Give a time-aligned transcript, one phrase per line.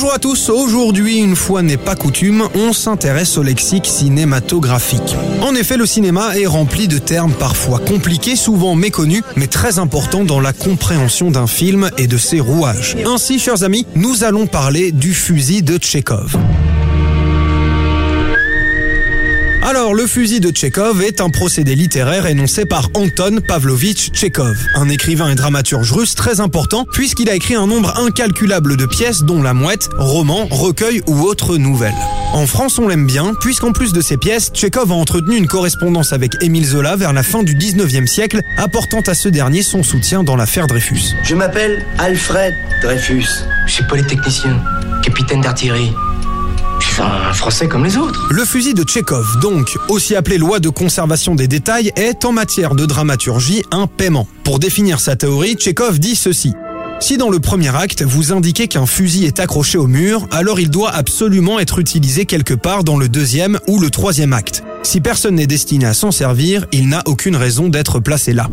[0.00, 5.16] Bonjour à tous, aujourd'hui, une fois n'est pas coutume, on s'intéresse au lexique cinématographique.
[5.42, 10.22] En effet, le cinéma est rempli de termes parfois compliqués, souvent méconnus, mais très importants
[10.22, 12.96] dans la compréhension d'un film et de ses rouages.
[13.06, 16.38] Ainsi, chers amis, nous allons parler du fusil de Tchekhov.
[19.68, 24.88] Alors, le fusil de Tchekhov est un procédé littéraire énoncé par Anton Pavlovitch Tchekhov, un
[24.88, 29.42] écrivain et dramaturge russe très important puisqu'il a écrit un nombre incalculable de pièces dont
[29.42, 31.92] La Mouette, romans, recueils ou autres nouvelles.
[32.32, 36.14] En France, on l'aime bien puisqu'en plus de ces pièces, Tchekhov a entretenu une correspondance
[36.14, 40.22] avec Émile Zola vers la fin du 19e siècle, apportant à ce dernier son soutien
[40.22, 41.12] dans l'affaire Dreyfus.
[41.24, 43.44] Je m'appelle Alfred Dreyfus.
[43.66, 44.62] Je suis polytechnicien,
[45.02, 45.92] capitaine d'artillerie.
[47.00, 48.26] Un Français comme les autres.
[48.30, 52.74] Le fusil de Tchekhov, donc, aussi appelé loi de conservation des détails, est en matière
[52.74, 54.26] de dramaturgie un paiement.
[54.44, 56.54] Pour définir sa théorie, Tchekhov dit ceci.
[57.00, 60.68] Si dans le premier acte, vous indiquez qu'un fusil est accroché au mur, alors il
[60.68, 64.64] doit absolument être utilisé quelque part dans le deuxième ou le troisième acte.
[64.82, 68.48] Si personne n'est destiné à s'en servir, il n'a aucune raison d'être placé là.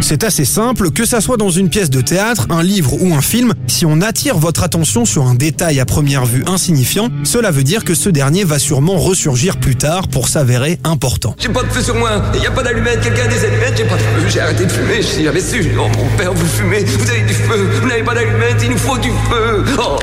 [0.00, 3.20] C'est assez simple, que ça soit dans une pièce de théâtre, un livre ou un
[3.20, 7.62] film, si on attire votre attention sur un détail à première vue insignifiant, cela veut
[7.62, 11.36] dire que ce dernier va sûrement ressurgir plus tard pour s'avérer important.
[11.38, 13.84] J'ai pas de feu sur moi, y a pas d'allumette, quelqu'un a des allumettes, j'ai
[13.84, 17.22] pas de feu, j'ai arrêté de fumer, su, oh mon père vous fumez, vous avez
[17.22, 19.98] du feu, vous n'avez pas d'allumette, il nous faut du feu, oh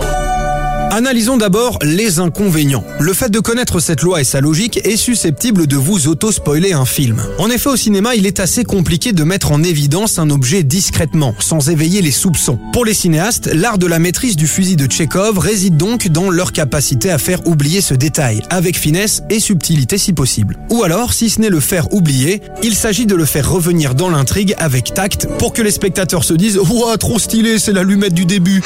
[0.89, 2.83] Analysons d'abord les inconvénients.
[2.99, 6.85] Le fait de connaître cette loi et sa logique est susceptible de vous auto-spoiler un
[6.85, 7.21] film.
[7.39, 11.35] En effet, au cinéma, il est assez compliqué de mettre en évidence un objet discrètement,
[11.39, 12.57] sans éveiller les soupçons.
[12.71, 16.53] Pour les cinéastes, l'art de la maîtrise du fusil de Tchekhov réside donc dans leur
[16.53, 20.57] capacité à faire oublier ce détail, avec finesse et subtilité si possible.
[20.69, 24.09] Ou alors, si ce n'est le faire oublier, il s'agit de le faire revenir dans
[24.09, 28.25] l'intrigue avec tact pour que les spectateurs se disent «Ouah, trop stylé, c'est l'allumette du
[28.25, 28.63] début!»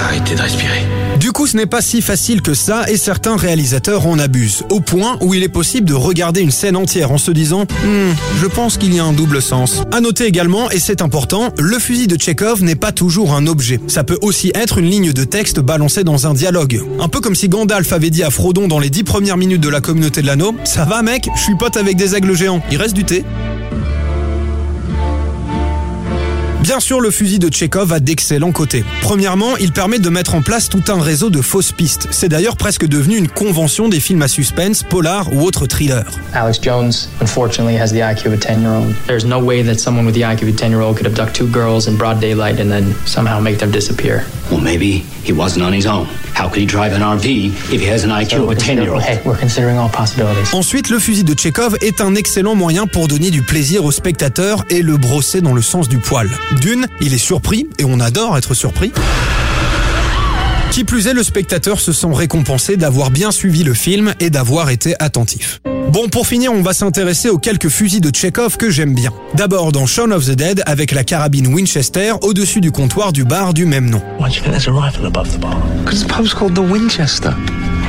[0.00, 0.82] Arrêtez de respirer.
[1.22, 4.80] Du coup, ce n'est pas si facile que ça et certains réalisateurs en abusent, au
[4.80, 8.10] point où il est possible de regarder une scène entière en se disant Hmm,
[8.40, 9.84] je pense qu'il y a un double sens.
[9.92, 13.78] À noter également, et c'est important, le fusil de Tchekhov n'est pas toujours un objet.
[13.86, 16.82] Ça peut aussi être une ligne de texte balancée dans un dialogue.
[16.98, 19.68] Un peu comme si Gandalf avait dit à Frodon dans les dix premières minutes de
[19.68, 22.78] la communauté de l'anneau Ça va mec, je suis pote avec des aigles géants, il
[22.78, 23.24] reste du thé
[26.62, 28.84] Bien sûr, le fusil de Tchekhov a d'excellents côtés.
[29.00, 32.06] Premièrement, il permet de mettre en place tout un réseau de fausses pistes.
[32.12, 36.06] C'est d'ailleurs presque devenu une convention des films à suspense, polar ou autres thrillers.
[36.34, 38.94] Alex Jones, unfortunately, has the IQ of a 10 year old.
[39.08, 41.34] There's no way that someone with the IQ of a 10 year old could abduct
[41.34, 44.24] two girls in broad daylight and then somehow make them disappear.
[44.52, 46.06] Well, maybe he wasn't on his own.
[46.34, 48.92] How could he drive an RV if he has an IQ of a 10 year
[48.92, 49.00] old?
[49.00, 50.52] Hey, we're considering all possibilities.
[50.52, 54.66] Ensuite, le fusil de Tchekhov est un excellent moyen pour donner du plaisir au spectateur
[54.68, 56.28] et le brosser dans le sens du poil.
[56.60, 58.92] D'une, il est surpris, et on adore être surpris.
[60.70, 64.68] Qui plus est, le spectateur se sent récompensé d'avoir bien suivi le film et d'avoir
[64.68, 65.62] été attentif.
[65.90, 69.10] Bon, pour finir, on va s'intéresser aux quelques fusils de Tchekhov que j'aime bien.
[69.34, 73.52] D'abord dans Shaun of the Dead avec la carabine Winchester au-dessus du comptoir du bar
[73.52, 74.00] du même nom.
[74.18, 75.56] Why do you think there's a rifle above the bar?
[75.84, 77.32] Because the pub's called the Winchester.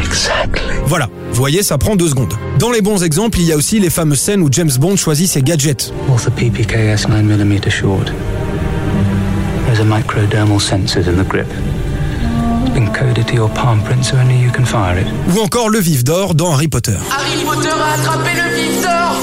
[0.04, 0.62] Exactly.
[0.86, 2.34] Voilà, vous voyez, ça prend deux secondes.
[2.60, 5.28] Dans les bons exemples, il y a aussi les fameuses scènes où James Bond choisit
[5.30, 5.94] ses gadgets.
[6.10, 8.12] With the PPKS 9mm short,
[9.66, 11.48] there's a microdermal sensor in the grip.
[15.36, 16.98] Ou encore le vif d'or dans Harry Potter.
[17.12, 19.16] Harry Potter a attrapé le vif d'or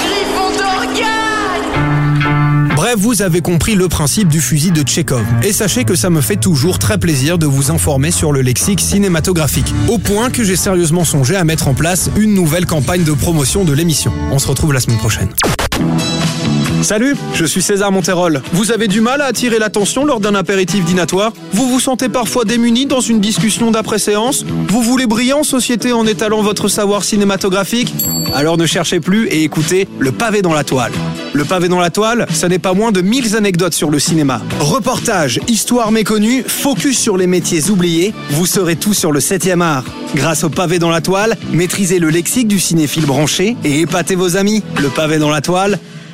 [0.00, 5.24] Gryffondor gagne Bref, vous avez compris le principe du fusil de Tchekhov.
[5.42, 8.80] Et sachez que ça me fait toujours très plaisir de vous informer sur le lexique
[8.80, 9.72] cinématographique.
[9.88, 13.64] Au point que j'ai sérieusement songé à mettre en place une nouvelle campagne de promotion
[13.64, 14.12] de l'émission.
[14.32, 15.28] On se retrouve la semaine prochaine.
[16.82, 18.42] Salut, je suis César Monterol.
[18.52, 22.44] Vous avez du mal à attirer l'attention lors d'un apéritif dînatoire Vous vous sentez parfois
[22.44, 27.92] démuni dans une discussion d'après-séance Vous voulez briller en société en étalant votre savoir cinématographique
[28.34, 30.92] Alors ne cherchez plus et écoutez Le pavé dans la toile.
[31.32, 34.40] Le pavé dans la toile, ce n'est pas moins de 1000 anecdotes sur le cinéma.
[34.60, 39.84] Reportages, histoires méconnues, focus sur les métiers oubliés, vous serez tout sur le 7e art.
[40.14, 44.36] Grâce au pavé dans la toile, maîtrisez le lexique du cinéphile branché et épatez vos
[44.36, 44.62] amis.
[44.80, 45.78] Le pavé dans la toile,